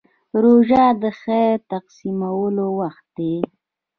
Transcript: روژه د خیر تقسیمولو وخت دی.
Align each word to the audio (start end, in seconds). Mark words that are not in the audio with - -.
روژه 0.43 0.85
د 1.01 1.03
خیر 1.21 1.55
تقسیمولو 1.71 2.65
وخت 2.79 3.05
دی. 3.17 3.35